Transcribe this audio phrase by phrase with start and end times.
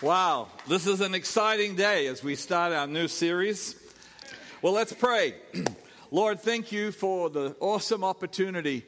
[0.00, 3.74] Wow, this is an exciting day as we start our new series.
[4.62, 5.34] Well, let's pray.
[6.12, 8.86] Lord, thank you for the awesome opportunity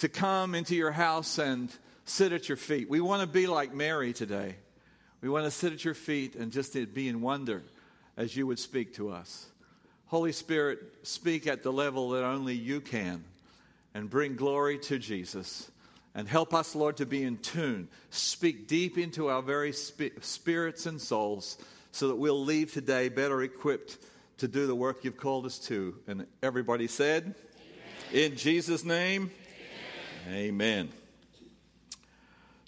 [0.00, 2.90] to come into your house and sit at your feet.
[2.90, 4.56] We want to be like Mary today.
[5.22, 7.62] We want to sit at your feet and just be in wonder
[8.18, 9.46] as you would speak to us.
[10.08, 13.24] Holy Spirit, speak at the level that only you can
[13.94, 15.70] and bring glory to Jesus.
[16.14, 17.88] And help us, Lord, to be in tune.
[18.10, 21.56] Speak deep into our very spirits and souls
[21.90, 23.98] so that we'll leave today better equipped
[24.38, 25.94] to do the work you've called us to.
[26.06, 27.34] And everybody said,
[28.12, 28.30] Amen.
[28.30, 29.30] In Jesus' name,
[30.26, 30.38] Amen.
[30.38, 30.88] Amen.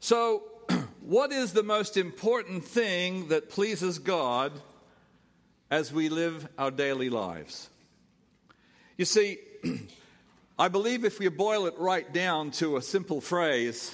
[0.01, 0.43] So,
[1.01, 4.53] what is the most important thing that pleases God
[5.71, 7.69] as we live our daily lives?
[8.97, 9.39] You see,
[10.57, 13.93] I believe if we boil it right down to a simple phrase,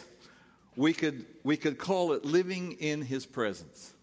[0.76, 3.94] we could, we could call it living in His presence.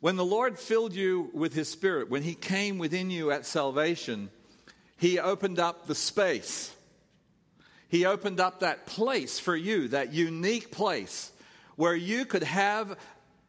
[0.00, 4.30] When the Lord filled you with His Spirit, when He came within you at salvation,
[4.96, 6.74] He opened up the space.
[7.90, 11.30] He opened up that place for you, that unique place
[11.76, 12.96] where you could have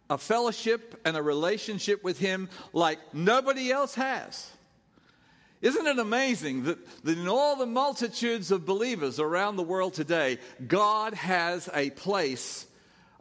[0.10, 4.52] a fellowship and a relationship with Him like nobody else has.
[5.64, 11.14] Isn't it amazing that, in all the multitudes of believers around the world today, God
[11.14, 12.68] has a place,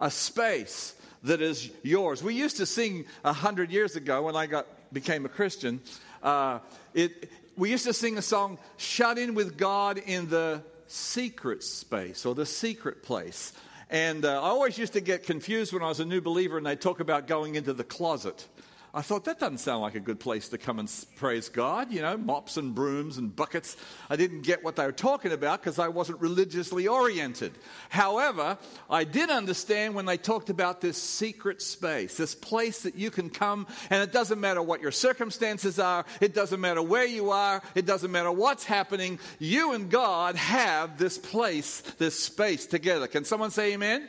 [0.01, 2.20] a space that is yours?
[2.20, 5.81] We used to sing a hundred years ago when I got became a Christian.
[6.20, 6.59] Uh,
[6.95, 12.27] it, we used to sing a song, "Shut in with God in the secret space
[12.27, 13.53] or the secret place."
[13.89, 16.67] And uh, I always used to get confused when I was a new believer and
[16.67, 18.48] they talk about going into the closet.
[18.95, 22.03] I thought that doesn't sound like a good place to come and praise God, you
[22.03, 23.75] know, mops and brooms and buckets.
[24.11, 27.53] I didn't get what they were talking about because I wasn't religiously oriented.
[27.89, 28.59] However,
[28.91, 33.31] I did understand when they talked about this secret space, this place that you can
[33.31, 37.63] come, and it doesn't matter what your circumstances are, it doesn't matter where you are,
[37.75, 39.19] it doesn't matter what's happening.
[39.39, 43.07] You and God have this place, this space together.
[43.07, 44.02] Can someone say amen?
[44.02, 44.08] amen.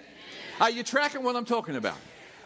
[0.60, 1.96] Are you tracking what I'm talking about?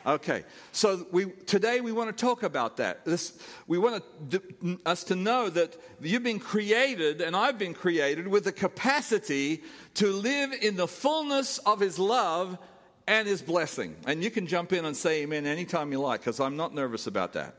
[0.07, 3.03] Okay, so we, today we want to talk about that.
[3.03, 3.37] This,
[3.67, 8.45] we want to, us to know that you've been created, and I've been created, with
[8.45, 9.63] the capacity
[9.95, 12.57] to live in the fullness of His love
[13.05, 13.97] and His blessing.
[14.05, 17.05] And you can jump in and say amen anytime you like, because I'm not nervous
[17.07, 17.55] about that.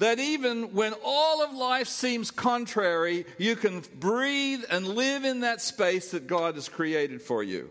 [0.00, 5.60] That even when all of life seems contrary, you can breathe and live in that
[5.60, 7.70] space that God has created for you.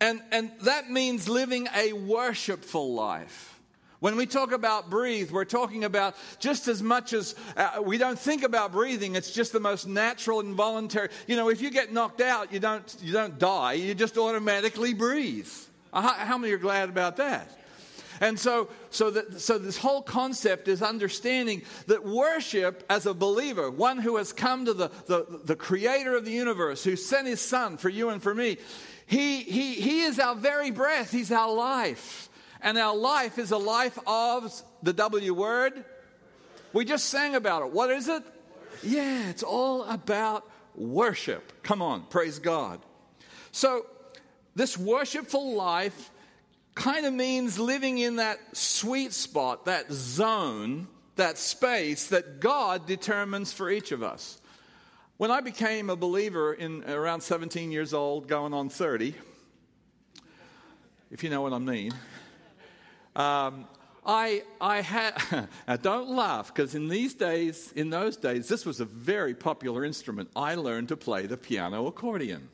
[0.00, 3.60] And, and that means living a worshipful life.
[4.00, 8.18] When we talk about breathe, we're talking about just as much as uh, we don't
[8.18, 11.10] think about breathing, it's just the most natural and voluntary.
[11.26, 14.94] You know, if you get knocked out, you don't, you don't die, you just automatically
[14.94, 15.50] breathe.
[15.92, 17.58] Uh, how, many are glad about that?
[18.22, 23.70] And so, so, that, so this whole concept is understanding that worship as a believer,
[23.70, 27.40] one who has come to the, the, the creator of the universe, who sent his
[27.40, 28.58] son for you and for me,
[29.10, 32.28] he, he, he is our very breath, He's our life.
[32.62, 34.52] And our life is a life of
[34.84, 35.84] the W word.
[36.72, 37.72] We just sang about it.
[37.72, 38.22] What is it?
[38.84, 41.64] Yeah, it's all about worship.
[41.64, 42.78] Come on, praise God.
[43.50, 43.84] So,
[44.54, 46.12] this worshipful life
[46.76, 53.52] kind of means living in that sweet spot, that zone, that space that God determines
[53.52, 54.39] for each of us.
[55.20, 59.14] When I became a believer in around 17 years old, going on 30,
[61.10, 61.92] if you know what I mean,
[63.14, 63.66] um,
[64.06, 65.22] I, I had,
[65.68, 69.84] now don't laugh, because in these days, in those days, this was a very popular
[69.84, 70.30] instrument.
[70.34, 72.48] I learned to play the piano accordion.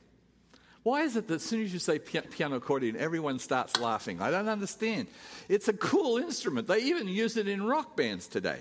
[0.83, 4.21] Why is it that as soon as you say piano accordion, everyone starts laughing?
[4.21, 5.07] I don't understand.
[5.49, 6.67] It's a cool instrument.
[6.67, 8.59] They even use it in rock bands today.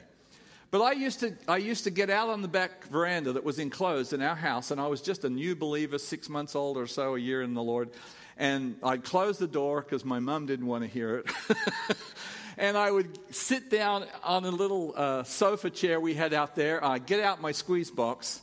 [0.72, 3.59] But I used, to, I used to get out on the back veranda that was
[3.59, 6.88] enclosed in our house, and I was just a new believer, six months old or
[6.88, 7.90] so, a year in the Lord.
[8.38, 11.31] And I'd close the door because my mom didn't want to hear it.
[12.58, 16.84] and I would sit down on a little uh, sofa chair we had out there.
[16.84, 18.42] I'd get out my squeeze box,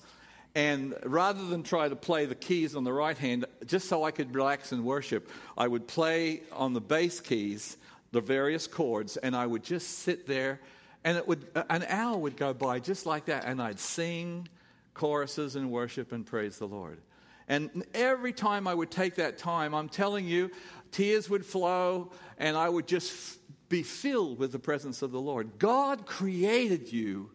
[0.55, 4.11] and rather than try to play the keys on the right hand, just so I
[4.11, 7.77] could relax and worship, I would play on the bass keys
[8.13, 10.61] the various chords, and I would just sit there
[11.05, 14.49] and it would, uh, an hour would go by just like that, and I'd sing
[14.95, 17.01] choruses and worship and praise the Lord.
[17.49, 20.51] And every time I would take that time, I'm telling you,
[20.91, 23.39] tears would flow, and I would just f-
[23.69, 25.59] be filled with the presence of the Lord.
[25.59, 27.31] God created you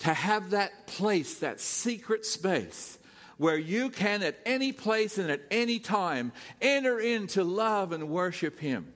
[0.00, 2.98] to have that place, that secret space,
[3.36, 8.58] where you can at any place and at any time enter into love and worship
[8.60, 8.92] Him.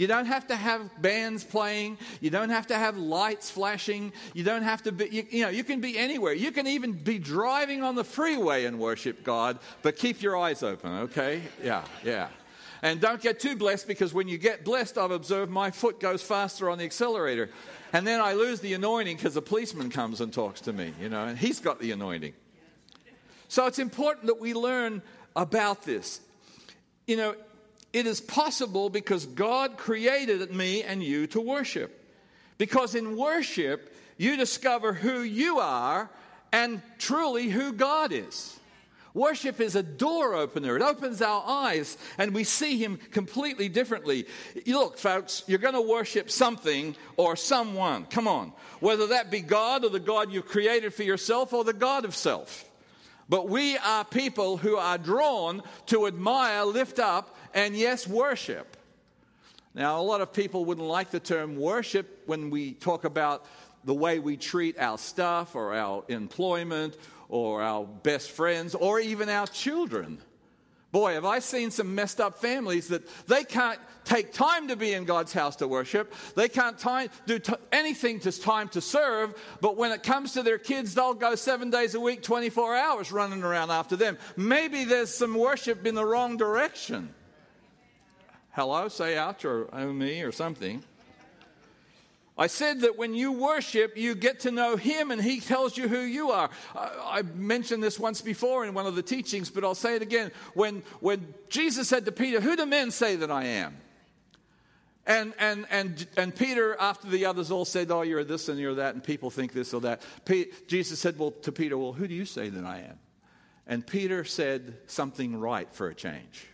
[0.00, 1.98] You don't have to have bands playing.
[2.22, 4.14] You don't have to have lights flashing.
[4.32, 6.32] You don't have to be, you, you, know, you can be anywhere.
[6.32, 10.62] You can even be driving on the freeway and worship God, but keep your eyes
[10.62, 11.42] open, okay?
[11.62, 12.28] Yeah, yeah.
[12.80, 16.22] And don't get too blessed because when you get blessed, I've observed my foot goes
[16.22, 17.50] faster on the accelerator.
[17.92, 21.10] And then I lose the anointing because a policeman comes and talks to me, you
[21.10, 22.32] know, and he's got the anointing.
[23.48, 25.02] So it's important that we learn
[25.36, 26.22] about this.
[27.06, 27.34] You know,
[27.92, 31.96] it is possible because God created me and you to worship.
[32.58, 36.10] Because in worship, you discover who you are
[36.52, 38.58] and truly who God is.
[39.12, 40.76] Worship is a door opener.
[40.76, 44.26] It opens our eyes and we see Him completely differently.
[44.66, 48.04] Look, folks, you're going to worship something or someone.
[48.04, 48.52] Come on.
[48.78, 52.14] Whether that be God or the God you've created for yourself or the God of
[52.14, 52.64] self.
[53.28, 58.76] But we are people who are drawn to admire, lift up, and yes, worship.
[59.74, 63.46] Now, a lot of people wouldn't like the term worship when we talk about
[63.84, 66.96] the way we treat our stuff or our employment
[67.28, 70.18] or our best friends or even our children.
[70.92, 74.92] Boy, have I seen some messed up families that they can't take time to be
[74.92, 76.12] in God's house to worship.
[76.34, 80.42] They can't time, do t- anything to time to serve, but when it comes to
[80.42, 84.18] their kids, they'll go seven days a week, 24 hours running around after them.
[84.36, 87.14] Maybe there's some worship in the wrong direction.
[88.52, 90.82] Hello, say out or oh me or something.
[92.36, 95.86] I said that when you worship, you get to know Him and He tells you
[95.88, 96.50] who you are.
[96.74, 100.32] I, mentioned this once before in one of the teachings, but I'll say it again.
[100.54, 103.76] When, when Jesus said to Peter, Who do men say that I am?
[105.06, 108.74] And, and, and, and Peter, after the others all said, Oh, you're this and you're
[108.74, 110.02] that, and people think this or that,
[110.66, 112.98] Jesus said well, to Peter, Well, who do you say that I am?
[113.66, 116.46] And Peter said something right for a change.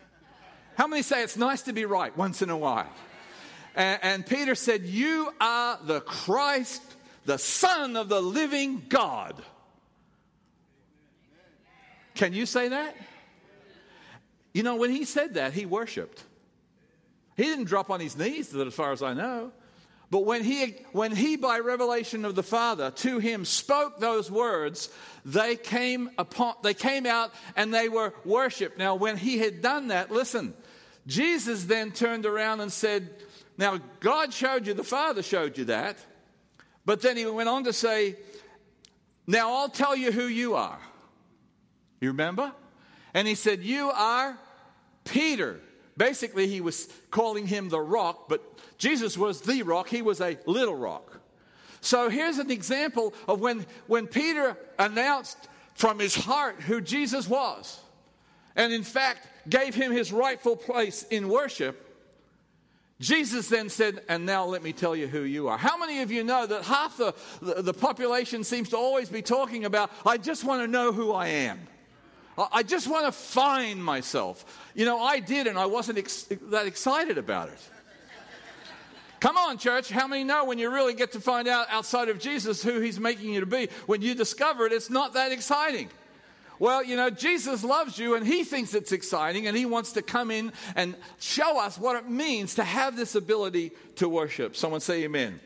[0.77, 2.89] How many say it's nice to be right once in a while?
[3.75, 6.83] And, and Peter said, You are the Christ,
[7.25, 9.43] the Son of the living God.
[12.15, 12.95] Can you say that?
[14.53, 16.23] You know, when he said that, he worshiped.
[17.37, 19.53] He didn't drop on his knees, as far as I know.
[20.11, 24.89] But when he, when he, by revelation of the Father, to him spoke those words,
[25.25, 28.79] they came upon, they came out and they were worshipped.
[28.79, 30.55] Now, when he had done that, listen,
[31.07, 33.09] Jesus then turned around and said,
[33.57, 35.99] Now, God showed you, the Father showed you that.
[36.85, 38.17] But then he went on to say,
[39.27, 40.79] Now I'll tell you who you are.
[42.01, 42.53] You remember?
[43.15, 44.39] And he said, You are
[45.05, 45.61] Peter.
[45.97, 48.43] Basically, he was calling him the rock, but
[48.77, 49.89] Jesus was the rock.
[49.89, 51.21] He was a little rock.
[51.81, 55.39] So here's an example of when, when Peter announced
[55.75, 57.81] from his heart who Jesus was.
[58.57, 61.83] And in fact, gave him his rightful place in worship,
[62.99, 65.59] Jesus then said, And now let me tell you who you are.
[65.59, 69.21] How many of you know that half the, the, the population seems to always be
[69.21, 71.61] talking about, I just want to know who I am?
[72.53, 74.71] I just want to find myself.
[74.75, 77.59] You know, I did, and I wasn't ex- that excited about it.
[79.21, 79.89] Come on, church.
[79.89, 83.01] How many know when you really get to find out outside of Jesus who he's
[83.01, 83.69] making you to be?
[83.87, 85.89] When you discover it, it's not that exciting.
[86.59, 90.03] Well, you know, Jesus loves you and he thinks it's exciting and he wants to
[90.03, 94.57] come in and show us what it means to have this ability to worship.
[94.57, 95.29] Someone say amen.
[95.29, 95.41] amen.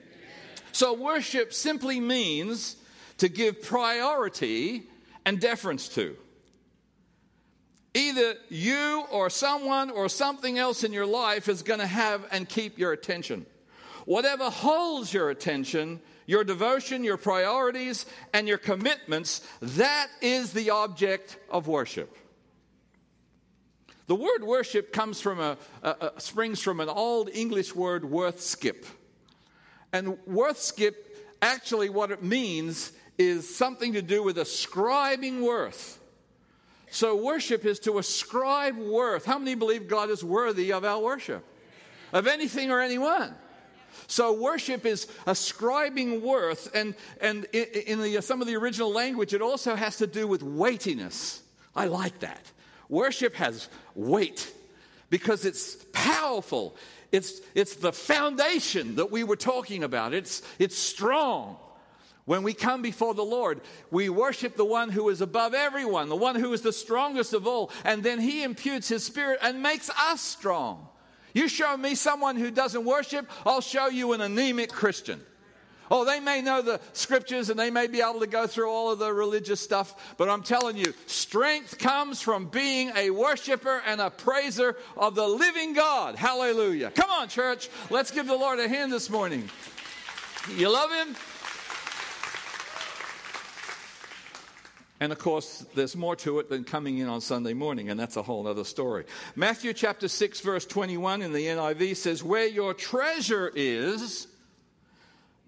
[0.73, 2.77] So, worship simply means
[3.19, 4.84] to give priority
[5.27, 6.17] and deference to.
[7.93, 12.49] Either you or someone or something else in your life is going to have and
[12.49, 13.46] keep your attention.
[14.05, 21.37] Whatever holds your attention your devotion, your priorities, and your commitments, that is the object
[21.51, 22.17] of worship.
[24.06, 28.41] The word worship comes from a, a, a springs from an old English word, worth
[28.41, 28.87] skip.
[29.93, 35.99] And worth skip, actually, what it means is something to do with ascribing worth.
[36.93, 39.25] So, worship is to ascribe worth.
[39.25, 41.44] How many believe God is worthy of our worship?
[42.13, 43.34] Of anything or anyone?
[44.06, 49.43] So worship is ascribing worth, and, and in the, some of the original language, it
[49.43, 51.43] also has to do with weightiness.
[51.75, 52.51] I like that.
[52.89, 54.53] Worship has weight
[55.11, 56.77] because it's powerful.
[57.13, 60.15] It's, it's the foundation that we were talking about.
[60.15, 61.56] It's, it's strong.
[62.25, 66.17] When we come before the Lord, we worship the one who is above everyone, the
[66.17, 69.91] one who is the strongest of all, and then he imputes his spirit and makes
[69.91, 70.87] us strong.
[71.34, 75.20] You show me someone who doesn't worship, I'll show you an anemic Christian.
[75.93, 78.93] Oh, they may know the scriptures and they may be able to go through all
[78.93, 84.01] of the religious stuff, but I'm telling you, strength comes from being a worshiper and
[84.01, 86.15] a praiser of the living God.
[86.15, 86.93] Hallelujah.
[86.93, 87.69] Come on, church.
[87.91, 89.51] Let's give the Lord a hand this morning.
[90.56, 91.17] You love Him?
[95.01, 98.17] And of course, there's more to it than coming in on Sunday morning, and that's
[98.17, 99.07] a whole other story.
[99.35, 104.27] Matthew chapter 6, verse 21 in the NIV says, Where your treasure is,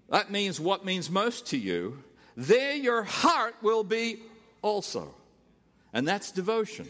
[0.09, 2.03] that means what means most to you.
[2.35, 4.23] There your heart will be
[4.63, 5.13] also.
[5.93, 6.89] And that's devotion.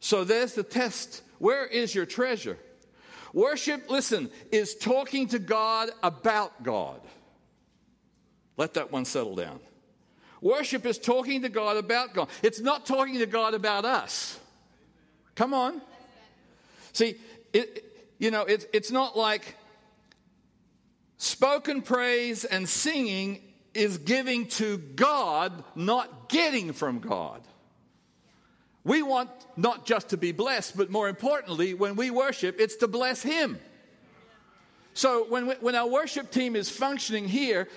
[0.00, 1.22] So there's the test.
[1.38, 2.58] Where is your treasure?
[3.32, 7.00] Worship, listen, is talking to God about God.
[8.58, 9.60] Let that one settle down.
[10.44, 12.28] Worship is talking to God about God.
[12.42, 14.38] It's not talking to God about us.
[15.34, 15.80] Come on.
[16.92, 17.16] See,
[17.52, 17.84] it,
[18.18, 19.56] you know, it, it's not like
[21.16, 23.40] Spoken praise and singing
[23.72, 27.40] is giving to God, not getting from God.
[28.84, 32.88] We want not just to be blessed, but more importantly, when we worship, it's to
[32.88, 33.58] bless Him.
[34.94, 37.68] So when, we, when our worship team is functioning here,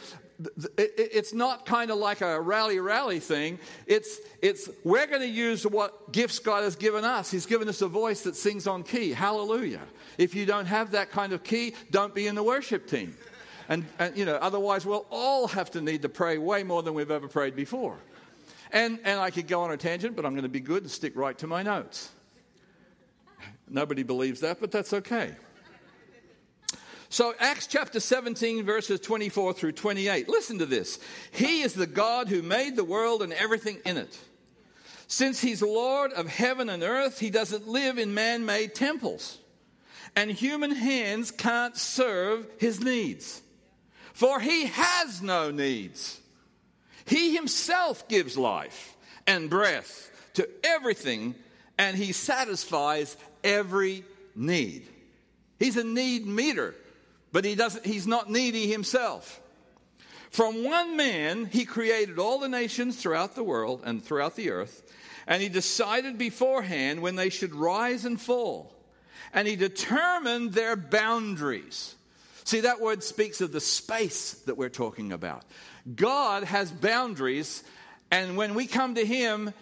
[0.78, 3.58] it's not kind of like a rally rally thing.
[3.88, 7.32] It's, it's we're going to use what gifts God has given us.
[7.32, 9.12] He's given us a voice that sings on key.
[9.14, 9.82] Hallelujah.
[10.20, 13.18] If you don't have that kind of key, don't be in the worship team.
[13.68, 16.94] And, and, you know, otherwise we'll all have to need to pray way more than
[16.94, 17.98] we've ever prayed before.
[18.72, 20.92] And, and I could go on a tangent, but I'm going to be good and
[20.92, 22.12] stick right to my notes.
[23.68, 25.36] Nobody believes that, but that's okay.
[27.10, 30.28] So, Acts chapter 17, verses 24 through 28.
[30.28, 31.00] Listen to this.
[31.32, 34.18] He is the God who made the world and everything in it.
[35.08, 39.38] Since he's Lord of heaven and earth, he doesn't live in man made temples.
[40.16, 43.42] And human hands can't serve his needs
[44.18, 46.20] for he has no needs.
[47.06, 48.98] He himself gives life
[49.28, 51.36] and breath to everything,
[51.78, 54.04] and he satisfies every
[54.36, 54.88] need.
[55.60, 56.74] He's a need meter,
[57.32, 59.42] but he doesn't, he's not needy himself.
[60.30, 64.84] From one man, he created all the nations throughout the world and throughout the earth,
[65.26, 68.74] and he decided beforehand when they should rise and fall,
[69.34, 71.96] and he determined their boundaries.
[72.44, 75.44] See, that word speaks of the space that we're talking about.
[75.94, 77.64] God has boundaries,
[78.10, 79.54] and when we come to Him,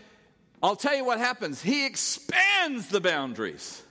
[0.61, 1.61] I'll tell you what happens.
[1.61, 3.81] He expands the boundaries.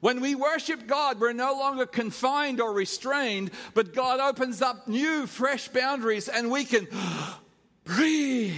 [0.00, 5.26] When we worship God, we're no longer confined or restrained, but God opens up new,
[5.26, 6.88] fresh boundaries, and we can
[7.84, 8.54] breathe.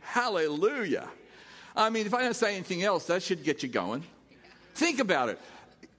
[0.00, 1.08] Hallelujah.
[1.74, 4.04] I mean, if I don't say anything else, that should get you going.
[4.74, 5.40] Think about it.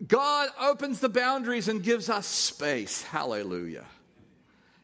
[0.07, 3.01] God opens the boundaries and gives us space.
[3.03, 3.85] Hallelujah.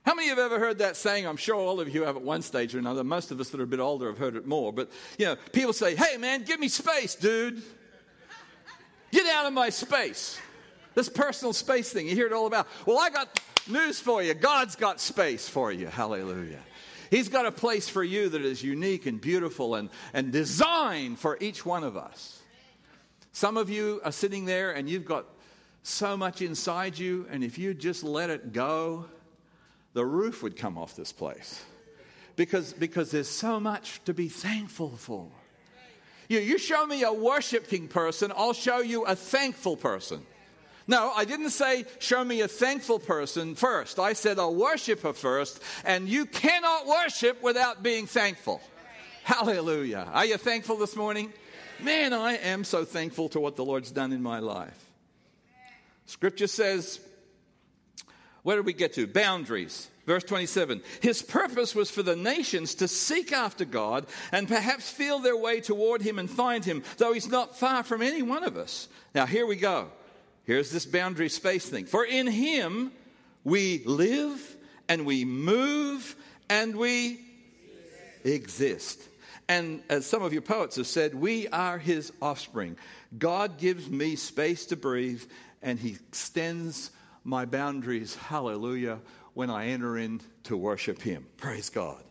[0.03, 1.27] How many of you have ever heard that saying?
[1.27, 3.03] I'm sure all of you have at one stage or another.
[3.03, 4.73] Most of us that are a bit older have heard it more.
[4.73, 7.61] But, you know, people say, hey, man, give me space, dude.
[9.11, 10.39] Get out of my space.
[10.93, 12.67] This personal space thing, you hear it all about.
[12.85, 14.33] Well, I got news for you.
[14.33, 15.87] God's got space for you.
[15.87, 16.59] Hallelujah.
[17.09, 21.37] He's got a place for you that is unique and beautiful and, and designed for
[21.41, 22.41] each one of us.
[23.33, 25.25] Some of you are sitting there and you've got
[25.83, 29.05] so much inside you, and if you just let it go,
[29.93, 31.63] the roof would come off this place.
[32.35, 35.27] Because, because there's so much to be thankful for.
[36.39, 40.21] You, show me a worshiping person, I'll show you a thankful person.
[40.87, 43.99] No, I didn't say show me a thankful person first.
[43.99, 48.61] I said a worshiper first, and you cannot worship without being thankful.
[49.23, 50.07] Hallelujah.
[50.13, 51.33] Are you thankful this morning?
[51.81, 54.85] Man, I am so thankful to what the Lord's done in my life.
[56.05, 57.01] Scripture says,
[58.43, 59.05] where did we get to?
[59.05, 59.89] Boundaries.
[60.11, 65.19] Verse 27 His purpose was for the nations to seek after God and perhaps feel
[65.19, 68.57] their way toward Him and find Him, though He's not far from any one of
[68.57, 68.89] us.
[69.15, 69.87] Now, here we go.
[70.43, 71.85] Here's this boundary space thing.
[71.85, 72.91] For in Him
[73.45, 74.57] we live
[74.89, 76.13] and we move
[76.49, 77.21] and we
[78.25, 79.01] exist.
[79.47, 82.75] And as some of your poets have said, we are his offspring.
[83.17, 85.23] God gives me space to breathe,
[85.61, 86.91] and he extends
[87.23, 88.99] my boundaries, hallelujah,
[89.33, 91.25] when I enter in to worship him.
[91.37, 92.03] Praise God.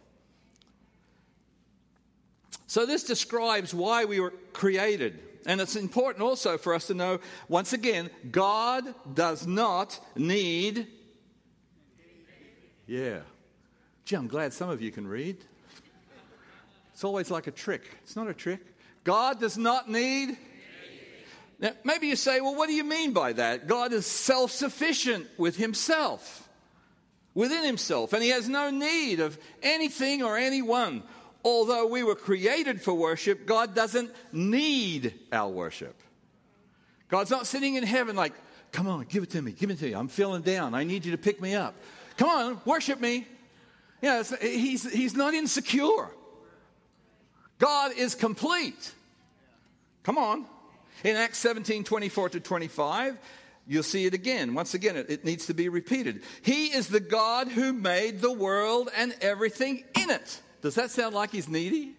[2.67, 5.19] So, this describes why we were created.
[5.47, 8.85] And it's important also for us to know once again, God
[9.15, 10.87] does not need.
[12.87, 13.21] Yeah.
[14.05, 15.39] Gee, I'm glad some of you can read.
[16.93, 17.83] It's always like a trick.
[18.03, 18.61] It's not a trick.
[19.05, 20.37] God does not need.
[21.59, 23.67] Now, maybe you say, well, what do you mean by that?
[23.67, 26.40] God is self sufficient with himself.
[27.35, 31.03] Within himself, and he has no need of anything or anyone.
[31.45, 36.01] Although we were created for worship, God doesn't need our worship.
[37.09, 38.35] God's not sitting in heaven like,
[38.73, 39.93] come on, give it to me, give it to me.
[39.93, 40.75] I'm feeling down.
[40.75, 41.75] I need you to pick me up.
[42.17, 43.27] Come on, worship me.
[44.03, 46.11] Yeah, he's, he's not insecure.
[47.59, 48.93] God is complete.
[50.03, 50.47] Come on.
[51.05, 53.19] In Acts 17 24 to 25,
[53.71, 54.53] you'll see it again.
[54.55, 56.23] Once again, it, it needs to be repeated.
[56.43, 60.41] He is the God who made the world and everything in it.
[60.61, 61.95] Does that sound like he's needy?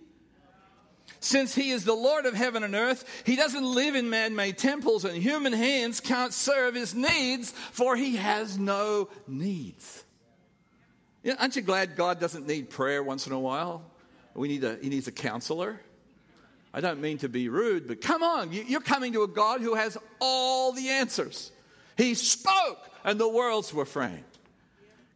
[1.21, 4.57] Since he is the Lord of heaven and earth, he doesn't live in man made
[4.57, 10.03] temples, and human hands can't serve his needs, for he has no needs.
[11.23, 13.83] You know, aren't you glad God doesn't need prayer once in a while?
[14.33, 15.79] We need a, he needs a counselor.
[16.73, 19.75] I don't mean to be rude, but come on, you're coming to a God who
[19.75, 21.51] has all the answers.
[22.01, 24.23] He spoke, and the worlds were framed.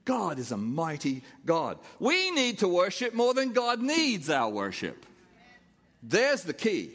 [0.06, 1.80] God is a mighty God.
[2.00, 5.04] We need to worship more than God needs our worship.
[6.04, 6.92] There's the key.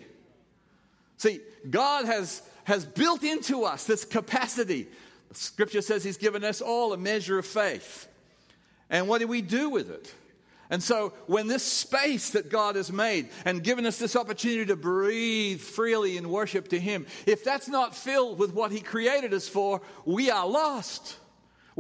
[1.17, 4.87] See, God has, has built into us this capacity.
[5.33, 8.07] Scripture says He's given us all a measure of faith.
[8.91, 10.15] And what do we do with it?
[10.71, 14.77] And so, when this space that God has made and given us this opportunity to
[14.77, 19.49] breathe freely in worship to Him, if that's not filled with what He created us
[19.49, 21.17] for, we are lost.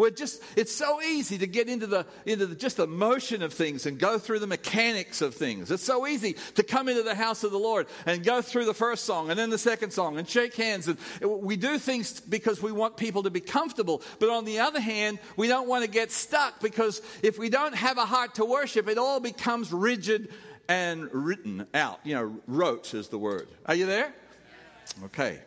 [0.00, 3.52] We're just, it's so easy to get into the into the, just the motion of
[3.52, 5.70] things and go through the mechanics of things.
[5.70, 8.72] It's so easy to come into the house of the Lord and go through the
[8.72, 10.88] first song and then the second song and shake hands.
[10.88, 14.00] And we do things because we want people to be comfortable.
[14.18, 17.74] But on the other hand, we don't want to get stuck because if we don't
[17.74, 20.32] have a heart to worship, it all becomes rigid
[20.66, 22.00] and written out.
[22.04, 23.48] You know, rote is the word.
[23.66, 24.14] Are you there?
[25.04, 25.40] Okay.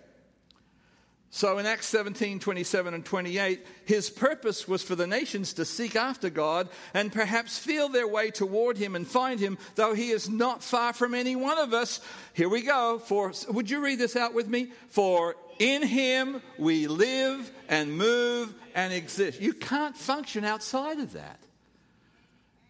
[1.36, 5.96] So in Acts 17 27 and 28, his purpose was for the nations to seek
[5.96, 10.30] after God and perhaps feel their way toward him and find him, though he is
[10.30, 12.02] not far from any one of us.
[12.34, 13.00] Here we go.
[13.00, 14.74] For, would you read this out with me?
[14.90, 19.42] For in him we live and move and exist.
[19.42, 21.40] You can't function outside of that.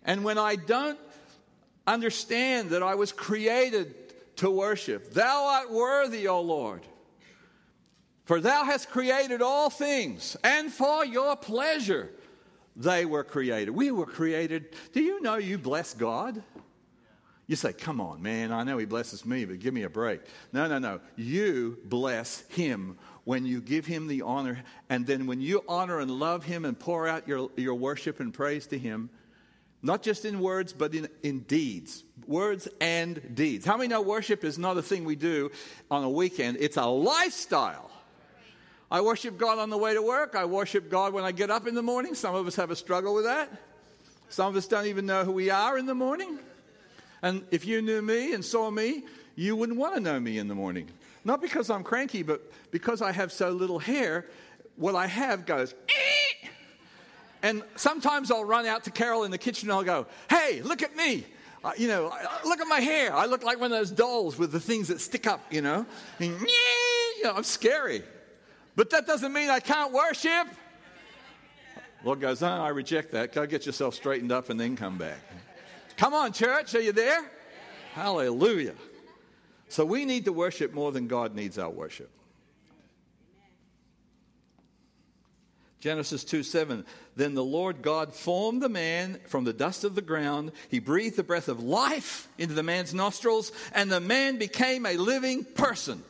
[0.05, 0.99] And when I don't
[1.85, 3.93] understand that I was created
[4.37, 6.81] to worship, thou art worthy, O Lord.
[8.25, 12.09] For thou hast created all things, and for your pleasure
[12.75, 13.71] they were created.
[13.71, 14.75] We were created.
[14.93, 16.41] Do you know you bless God?
[17.45, 20.21] You say, come on, man, I know he blesses me, but give me a break.
[20.53, 21.01] No, no, no.
[21.17, 26.09] You bless him when you give him the honor, and then when you honor and
[26.09, 29.09] love him and pour out your, your worship and praise to him,
[29.81, 32.05] not just in words, but in, in deeds.
[32.25, 33.65] Words and deeds.
[33.65, 35.51] How many know worship is not a thing we do
[35.91, 36.57] on a weekend?
[36.61, 37.91] It's a lifestyle.
[38.93, 40.35] I worship God on the way to work.
[40.35, 42.13] I worship God when I get up in the morning.
[42.13, 43.49] Some of us have a struggle with that.
[44.29, 46.37] Some of us don't even know who we are in the morning.
[47.23, 49.03] And if you knew me and saw me,
[49.35, 50.87] you wouldn't want to know me in the morning.
[51.25, 54.27] Not because I'm cranky, but because I have so little hair,
[54.75, 55.73] what I have goes,
[57.41, 60.83] and sometimes I'll run out to Carol in the kitchen and I'll go, hey, look
[60.83, 61.25] at me.
[61.63, 62.13] Uh, you know,
[62.45, 63.11] look at my hair.
[63.11, 65.83] I look like one of those dolls with the things that stick up, you know.
[66.19, 68.03] And, you know I'm scary.
[68.75, 70.47] But that doesn't mean I can't worship.
[72.03, 73.33] Lord goes, oh, I reject that.
[73.33, 75.19] Go get yourself straightened up and then come back.
[75.95, 76.75] Come on, church.
[76.75, 77.23] Are you there?
[77.93, 78.75] Hallelujah.
[79.69, 82.09] So we need to worship more than God needs our worship.
[85.79, 86.85] Genesis 2 7.
[87.15, 90.53] Then the Lord God formed the man from the dust of the ground.
[90.69, 94.95] He breathed the breath of life into the man's nostrils, and the man became a
[94.95, 96.03] living person.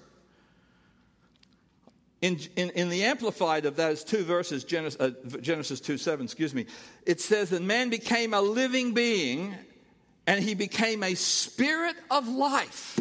[2.24, 5.10] In, in, in, the amplified of those two verses, Genesis, uh,
[5.42, 6.68] Genesis 2 7, excuse me,
[7.06, 9.54] it says that man became a living being
[10.26, 12.98] and he became a spirit of life.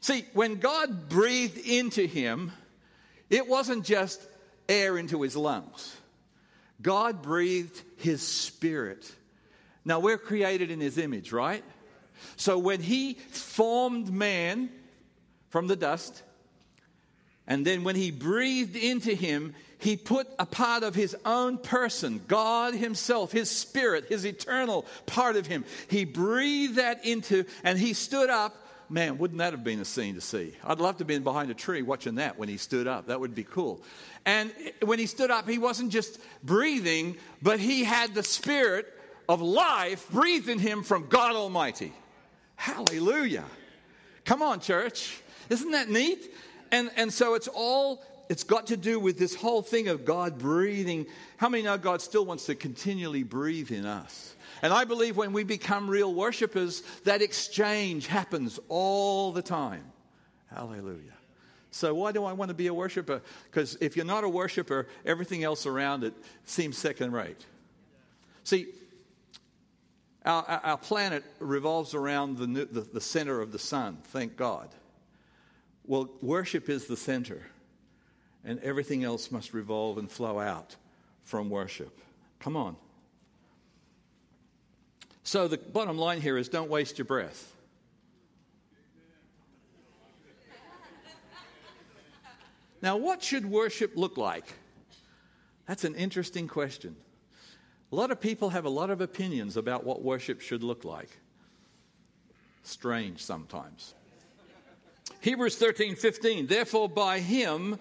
[0.00, 2.52] See, when God breathed into him,
[3.28, 4.26] it wasn't just
[4.66, 5.94] air into his lungs,
[6.80, 9.14] God breathed his spirit.
[9.84, 11.64] Now, we're created in his image, right?
[12.36, 14.70] So when he formed man
[15.50, 16.22] from the dust,
[17.46, 22.20] and then when he breathed into him, he put a part of his own person,
[22.28, 25.64] God himself, his spirit, his eternal part of him.
[25.88, 28.54] He breathed that into, and he stood up.
[28.88, 30.54] Man, wouldn't that have been a scene to see?
[30.62, 33.06] I'd love to have been behind a tree watching that when he stood up.
[33.06, 33.82] That would be cool.
[34.24, 34.52] And
[34.82, 38.86] when he stood up, he wasn't just breathing, but he had the spirit
[39.28, 41.92] of life breathed in him from God Almighty.
[42.54, 43.46] Hallelujah.
[44.24, 45.20] Come on, church.
[45.48, 46.32] Isn't that neat?
[46.72, 50.38] And, and so it's all it's got to do with this whole thing of God
[50.38, 51.06] breathing.
[51.36, 54.34] How many know God still wants to continually breathe in us?
[54.62, 59.84] And I believe when we become real worshipers, that exchange happens all the time.
[60.54, 61.12] Hallelujah.
[61.72, 63.20] So, why do I want to be a worshiper?
[63.50, 67.44] Because if you're not a worshiper, everything else around it seems second rate.
[68.44, 68.68] See,
[70.24, 74.68] our, our planet revolves around the, the, the center of the sun, thank God.
[75.84, 77.42] Well, worship is the center,
[78.44, 80.76] and everything else must revolve and flow out
[81.24, 81.98] from worship.
[82.38, 82.76] Come on.
[85.24, 87.52] So, the bottom line here is don't waste your breath.
[92.80, 94.54] Now, what should worship look like?
[95.68, 96.96] That's an interesting question.
[97.92, 101.10] A lot of people have a lot of opinions about what worship should look like.
[102.64, 103.94] Strange sometimes.
[105.22, 106.48] Hebrews 13, 15.
[106.48, 107.78] Therefore, by him,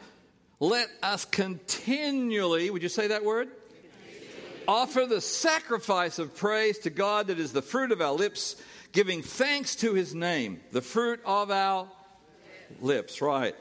[0.60, 3.49] let us continually, would you say that word?
[4.67, 9.23] Offer the sacrifice of praise to God that is the fruit of our lips, giving
[9.23, 11.88] thanks to his name, the fruit of our
[12.80, 13.56] lips, right.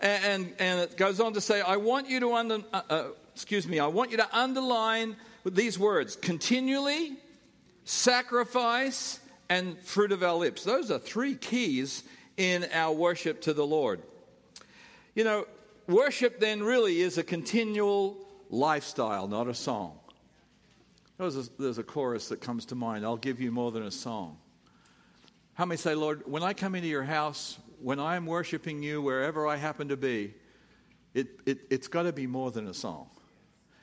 [0.00, 3.04] And, and, and it goes on to say, I want you to, under, uh, uh,
[3.32, 5.14] excuse me, I want you to underline
[5.44, 7.12] these words continually,
[7.84, 10.64] sacrifice, and fruit of our lips.
[10.64, 12.02] Those are three keys
[12.40, 14.00] in our worship to the Lord.
[15.14, 15.46] You know,
[15.86, 19.98] worship then really is a continual lifestyle, not a song.
[21.18, 23.90] There's a, there's a chorus that comes to mind I'll give you more than a
[23.90, 24.38] song.
[25.52, 29.46] How many say, Lord, when I come into your house, when I'm worshiping you wherever
[29.46, 30.32] I happen to be,
[31.12, 33.10] it, it, it's got to be more than a song.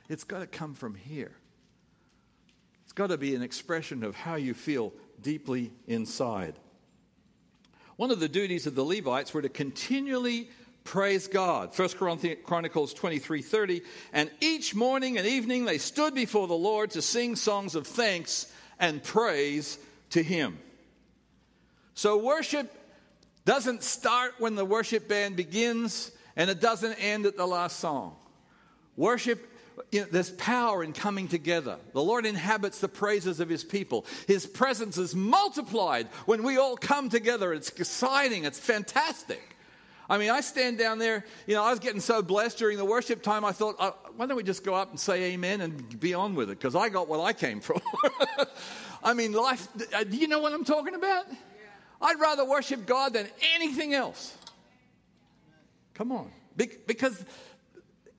[0.10, 1.34] It's got to come from here
[2.86, 6.56] It's got to be an expression of how you feel deeply inside.
[7.98, 10.50] One of the duties of the Levites were to continually
[10.84, 11.78] praise God.
[11.78, 13.82] 1 Chronicles 23 30.
[14.14, 18.52] And each morning and evening they stood before the Lord to sing songs of thanks
[18.80, 19.80] and praise
[20.12, 20.60] to Him.
[21.96, 22.72] So worship
[23.46, 28.16] doesn't start when the worship band begins and it doesn't end at the last song.
[28.96, 29.44] Worship
[29.92, 31.78] you know, there's power in coming together.
[31.94, 34.06] The Lord inhabits the praises of his people.
[34.28, 37.54] His presence is multiplied when we all come together.
[37.54, 39.56] It's exciting, it's fantastic.
[40.10, 42.86] I mean, I stand down there, you know, I was getting so blessed during the
[42.86, 46.00] worship time, I thought, uh, why don't we just go up and say amen and
[46.00, 46.58] be on with it?
[46.58, 47.82] Because I got what I came from.
[49.04, 51.26] I mean, life, uh, do you know what I'm talking about?
[52.02, 54.36] I'd rather worship God than anything else.
[55.94, 56.32] Come on.
[56.56, 57.24] Be- because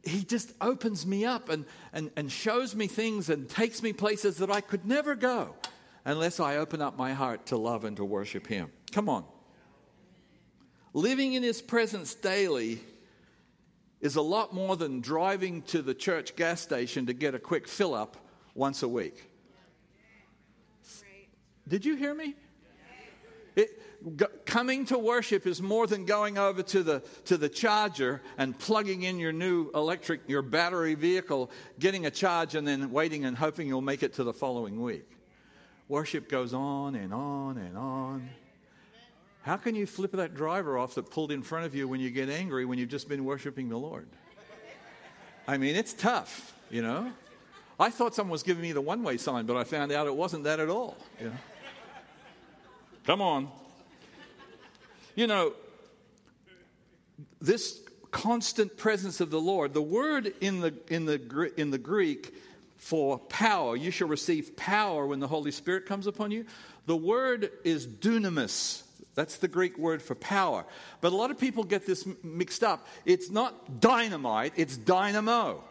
[0.08, 4.38] he just opens me up and, and, and shows me things and takes me places
[4.38, 5.54] that I could never go
[6.04, 8.70] unless I open up my heart to love and to worship him.
[8.92, 9.24] Come on.
[10.94, 12.80] Living in his presence daily
[14.00, 17.68] is a lot more than driving to the church gas station to get a quick
[17.68, 18.16] fill up
[18.54, 19.30] once a week.
[21.66, 22.34] Did you hear me?
[23.54, 23.82] It,
[24.48, 29.02] coming to worship is more than going over to the, to the charger and plugging
[29.02, 33.68] in your new electric, your battery vehicle, getting a charge, and then waiting and hoping
[33.68, 35.06] you'll make it to the following week.
[35.86, 38.30] Worship goes on and on and on.
[39.42, 42.10] How can you flip that driver off that pulled in front of you when you
[42.10, 44.08] get angry when you've just been worshiping the Lord?
[45.46, 47.12] I mean, it's tough, you know.
[47.78, 50.16] I thought someone was giving me the one way sign, but I found out it
[50.16, 50.96] wasn't that at all.
[51.20, 51.36] You know?
[53.04, 53.48] Come on.
[55.18, 55.52] You know,
[57.40, 62.32] this constant presence of the Lord, the word in the, in the, in the Greek
[62.76, 66.46] for power, you shall receive power when the Holy Spirit comes upon you.
[66.86, 68.84] The word is dunamis.
[69.16, 70.64] That's the Greek word for power.
[71.00, 72.86] But a lot of people get this mixed up.
[73.04, 75.64] It's not dynamite, it's dynamo.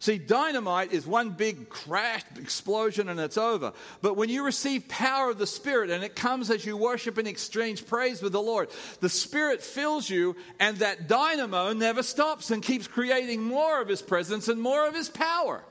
[0.00, 3.72] See, dynamite is one big crash, explosion, and it's over.
[4.00, 7.26] But when you receive power of the Spirit, and it comes as you worship and
[7.26, 8.68] exchange praise with the Lord,
[9.00, 14.00] the Spirit fills you, and that dynamo never stops and keeps creating more of His
[14.00, 15.64] presence and more of His power.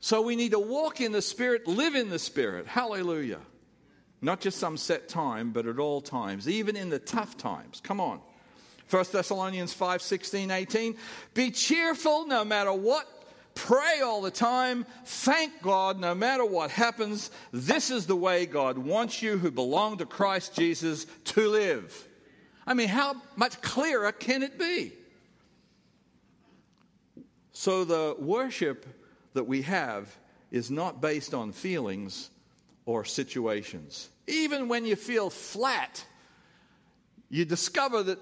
[0.00, 2.66] So we need to walk in the Spirit, live in the Spirit.
[2.66, 3.40] Hallelujah.
[4.22, 7.82] Not just some set time, but at all times, even in the tough times.
[7.84, 8.20] Come on.
[8.90, 10.96] 1 Thessalonians 5 16, 18.
[11.34, 13.06] Be cheerful no matter what.
[13.54, 14.84] Pray all the time.
[15.04, 17.30] Thank God no matter what happens.
[17.52, 22.06] This is the way God wants you who belong to Christ Jesus to live.
[22.66, 24.92] I mean, how much clearer can it be?
[27.52, 28.84] So the worship
[29.32, 30.14] that we have
[30.50, 32.28] is not based on feelings
[32.84, 34.10] or situations.
[34.26, 36.04] Even when you feel flat,
[37.30, 38.18] you discover that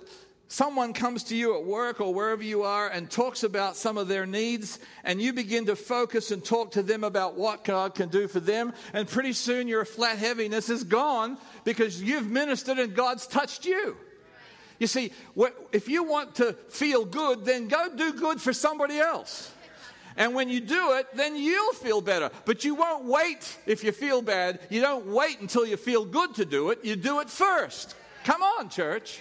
[0.48, 4.09] someone comes to you at work or wherever you are and talks about some of
[4.09, 8.09] their needs, and you begin to focus and talk to them about what God can
[8.09, 12.94] do for them, and pretty soon your flat heaviness is gone because you've ministered and
[12.94, 13.96] God's touched you.
[14.78, 15.12] You see,
[15.72, 19.52] if you want to feel good, then go do good for somebody else.
[20.16, 22.30] And when you do it, then you'll feel better.
[22.44, 24.61] But you won't wait if you feel bad.
[24.70, 26.85] You don't wait until you feel good to do it.
[26.85, 27.96] You do it first.
[28.24, 29.20] Come on, church.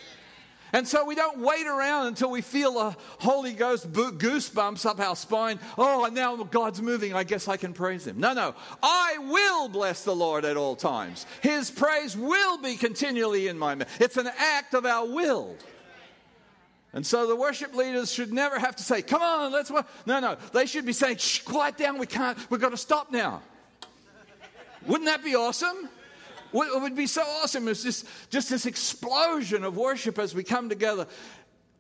[0.74, 5.16] And so we don't wait around until we feel a Holy Ghost goosebumps up our
[5.16, 5.60] spine.
[5.78, 7.14] Oh, and now God's moving.
[7.14, 8.20] I guess I can praise Him.
[8.20, 8.56] No, no.
[8.82, 11.28] I will bless the Lord at all times.
[11.42, 14.02] His praise will be continually in my mouth.
[14.02, 15.56] It's an act of our will.
[16.92, 19.88] And so the worship leaders should never have to say, Come on, let's work.
[20.08, 20.38] No, no.
[20.54, 22.00] They should be saying, Shh, quiet down.
[22.00, 23.44] We can't, we've got to stop now.
[24.88, 25.88] Wouldn't that be awesome?
[26.54, 30.70] What would be so awesome is just, just this explosion of worship as we come
[30.70, 31.08] together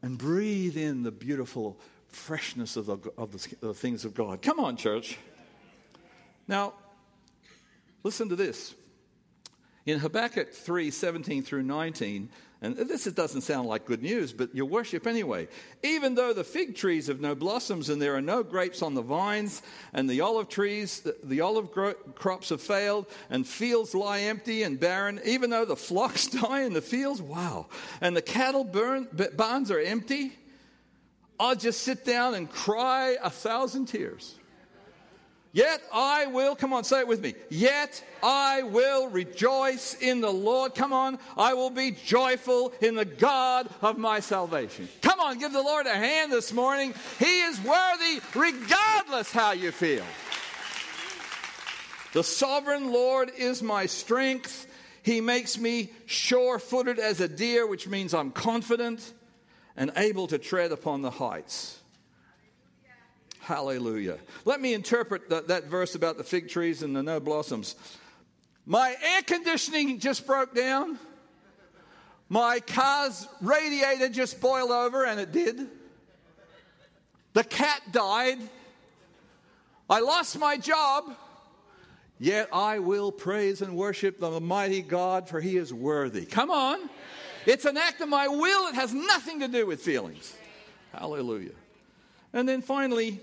[0.01, 4.41] and breathe in the beautiful freshness of the, of the, the things of God.
[4.41, 5.17] Come on, church.
[6.47, 6.73] Now,
[8.03, 8.73] listen to this.
[9.85, 12.29] In Habakkuk 3 17 through 19,
[12.63, 15.49] and this doesn't sound like good news, but you worship anyway.
[15.83, 19.01] Even though the fig trees have no blossoms and there are no grapes on the
[19.01, 21.71] vines, and the olive trees, the olive
[22.15, 26.71] crops have failed, and fields lie empty and barren, even though the flocks die in
[26.71, 27.67] the fields, wow,
[27.99, 30.31] and the cattle burn, barns are empty,
[31.37, 34.35] I'll just sit down and cry a thousand tears.
[35.55, 37.35] Yet I will, come on, say it with me.
[37.51, 40.73] Yet I will rejoice in the Lord.
[40.73, 44.89] Come on, I will be joyful in the God of my salvation.
[45.03, 46.95] Come on, give the Lord a hand this morning.
[47.19, 50.03] He is worthy regardless how you feel.
[52.13, 54.65] The sovereign Lord is my strength.
[55.03, 59.13] He makes me sure footed as a deer, which means I'm confident
[59.77, 61.79] and able to tread upon the heights.
[63.43, 64.19] Hallelujah.
[64.45, 67.75] Let me interpret that, that verse about the fig trees and the no blossoms.
[68.65, 70.97] My air conditioning just broke down.
[72.29, 75.67] My car's radiator just boiled over, and it did.
[77.33, 78.39] The cat died.
[79.89, 81.03] I lost my job.
[82.19, 86.25] Yet I will praise and worship the mighty God, for he is worthy.
[86.25, 86.89] Come on.
[87.45, 90.33] It's an act of my will, it has nothing to do with feelings.
[90.93, 91.51] Hallelujah.
[92.31, 93.19] And then finally,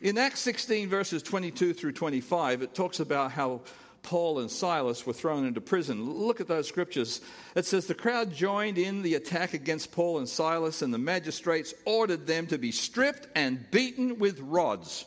[0.00, 3.62] in Acts 16, verses 22 through 25, it talks about how
[4.02, 6.08] Paul and Silas were thrown into prison.
[6.08, 7.20] Look at those scriptures.
[7.54, 11.74] It says, The crowd joined in the attack against Paul and Silas, and the magistrates
[11.84, 15.06] ordered them to be stripped and beaten with rods.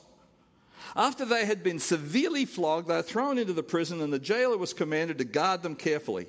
[0.96, 4.58] After they had been severely flogged, they were thrown into the prison, and the jailer
[4.58, 6.28] was commanded to guard them carefully.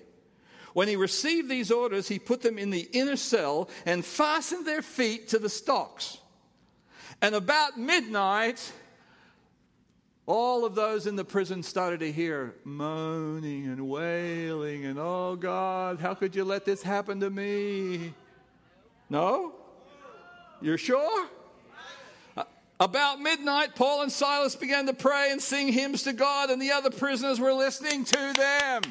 [0.72, 4.82] When he received these orders, he put them in the inner cell and fastened their
[4.82, 6.18] feet to the stocks.
[7.22, 8.72] And about midnight,
[10.26, 15.98] all of those in the prison started to hear moaning and wailing, and oh God,
[15.98, 18.14] how could you let this happen to me?
[19.10, 19.52] No?
[20.62, 21.28] You're sure?
[22.78, 26.72] About midnight, Paul and Silas began to pray and sing hymns to God, and the
[26.72, 28.82] other prisoners were listening to them.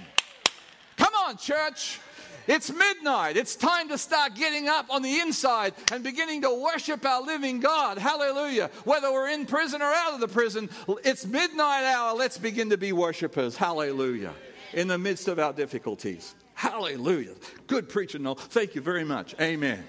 [0.97, 1.99] Come on, church.
[2.49, 3.37] It's midnight.
[3.37, 7.59] It's time to start getting up on the inside and beginning to worship our living
[7.59, 7.99] God.
[7.99, 8.71] Hallelujah.
[8.85, 10.67] Whether we're in prison or out of the prison,
[11.05, 12.15] it's midnight hour.
[12.15, 13.55] Let's begin to be worshipers.
[13.55, 14.33] Hallelujah.
[14.73, 16.33] In the midst of our difficulties.
[16.55, 17.35] Hallelujah.
[17.67, 18.33] Good preacher, Noel.
[18.33, 19.35] Thank you very much.
[19.39, 19.85] Amen.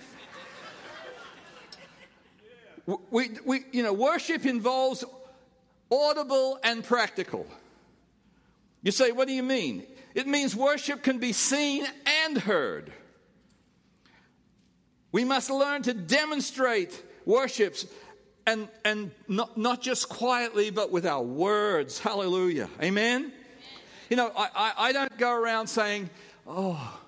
[3.11, 5.03] We, we, you know, worship involves
[5.91, 7.47] audible and practical.
[8.83, 9.87] You say, what do you mean?
[10.15, 11.87] It means worship can be seen
[12.25, 12.93] and heard.
[15.13, 17.87] We must learn to demonstrate worships
[18.47, 21.99] and, and not, not just quietly, but with our words.
[21.99, 22.69] Hallelujah.
[22.83, 23.33] Amen?
[24.09, 26.11] You know, I, I, I don't go around saying,
[26.47, 27.01] oh,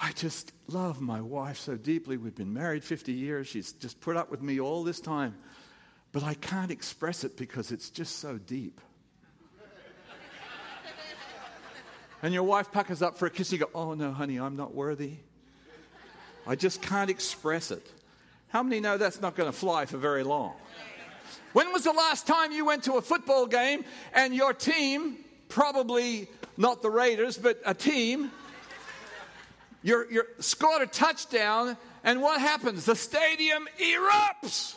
[0.00, 2.16] I just love my wife so deeply.
[2.16, 3.46] We've been married 50 years.
[3.46, 5.34] She's just put up with me all this time.
[6.12, 8.80] But I can't express it because it's just so deep.
[12.24, 14.74] And your wife puckers up for a kiss, you go, Oh, no, honey, I'm not
[14.74, 15.16] worthy.
[16.46, 17.86] I just can't express it.
[18.48, 20.54] How many know that's not going to fly for very long?
[21.52, 23.84] When was the last time you went to a football game
[24.14, 25.18] and your team,
[25.50, 28.30] probably not the Raiders, but a team,
[29.82, 32.86] you're, you're scored a touchdown, and what happens?
[32.86, 34.76] The stadium erupts.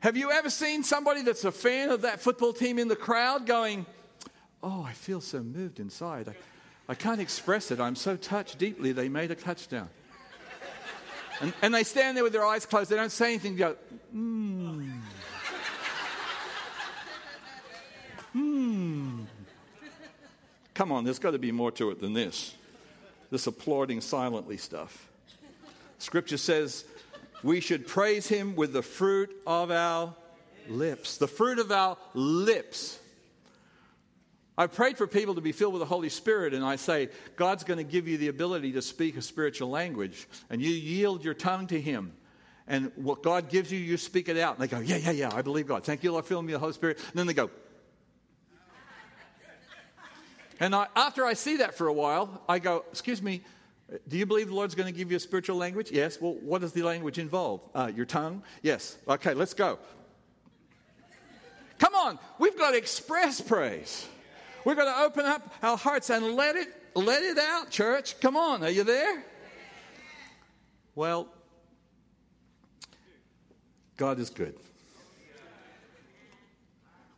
[0.00, 3.46] Have you ever seen somebody that's a fan of that football team in the crowd
[3.46, 3.86] going,
[4.62, 6.28] Oh, I feel so moved inside.
[6.28, 6.34] I,
[6.88, 7.80] I can't express it.
[7.80, 9.88] I'm so touched deeply they made a touchdown.
[11.40, 12.90] And, and they stand there with their eyes closed.
[12.90, 13.54] They don't say anything.
[13.54, 13.76] They go,
[14.10, 14.90] hmm.
[18.32, 19.22] Hmm.
[20.74, 22.54] Come on, there's got to be more to it than this.
[23.30, 25.08] This applauding silently stuff.
[25.98, 26.84] Scripture says
[27.42, 30.14] we should praise him with the fruit of our
[30.68, 31.18] lips.
[31.18, 32.98] The fruit of our lips.
[34.58, 37.62] I've prayed for people to be filled with the Holy Spirit, and I say, God's
[37.62, 41.34] going to give you the ability to speak a spiritual language, and you yield your
[41.34, 42.12] tongue to Him.
[42.66, 44.58] And what God gives you, you speak it out.
[44.58, 45.84] And they go, Yeah, yeah, yeah, I believe God.
[45.84, 46.98] Thank you, Lord, fill me with the Holy Spirit.
[46.98, 47.50] And then they go,
[50.60, 53.42] and I, after I see that for a while, I go, Excuse me,
[54.08, 55.92] do you believe the Lord's going to give you a spiritual language?
[55.92, 56.20] Yes.
[56.20, 57.60] Well, what does the language involve?
[57.76, 58.42] Uh, your tongue?
[58.62, 58.98] Yes.
[59.06, 59.78] Okay, let's go.
[61.78, 64.08] Come on, we've got to express praise.
[64.68, 68.20] We're going to open up our hearts and let it let it out, church.
[68.20, 69.24] Come on, are you there?
[70.94, 71.26] Well,
[73.96, 74.54] God is good.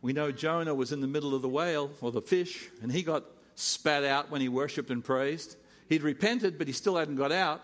[0.01, 3.03] We know Jonah was in the middle of the whale or the fish, and he
[3.03, 5.57] got spat out when he worshiped and praised.
[5.89, 7.61] He'd repented, but he still hadn't got out.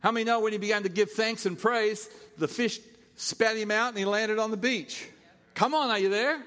[0.00, 2.80] How many know when he began to give thanks and praise, the fish
[3.16, 5.06] spat him out and he landed on the beach?
[5.52, 6.42] Come on, are you there?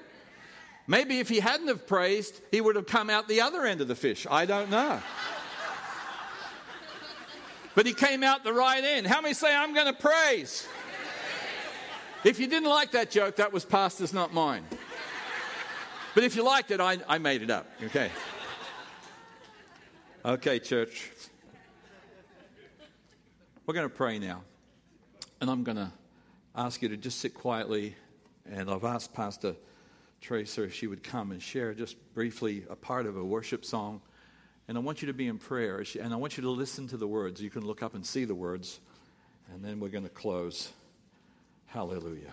[0.90, 3.88] Maybe if he hadn't have praised, he would have come out the other end of
[3.88, 4.26] the fish.
[4.28, 5.00] I don't know.
[7.74, 9.06] but he came out the right end.
[9.06, 10.66] How many say, I'm going to praise?
[12.24, 14.64] If you didn't like that joke, that was pastor's, not mine.
[16.14, 17.66] But if you liked it, I, I made it up.
[17.84, 18.10] Okay.
[20.24, 21.10] Okay, church.
[23.66, 24.42] We're going to pray now.
[25.42, 25.92] And I'm going to
[26.56, 27.94] ask you to just sit quietly.
[28.50, 29.54] And I've asked Pastor
[30.20, 34.00] Tracer if she would come and share just briefly a part of a worship song.
[34.66, 35.84] And I want you to be in prayer.
[36.00, 37.40] And I want you to listen to the words.
[37.40, 38.80] You can look up and see the words.
[39.52, 40.70] And then we're going to close.
[41.66, 42.32] Hallelujah.